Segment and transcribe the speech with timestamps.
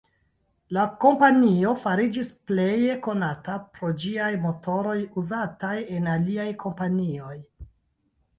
[0.75, 7.39] La kompanio fariĝis pleje konata pro ĝiaj motoroj uzataj en aliaj kompanioj.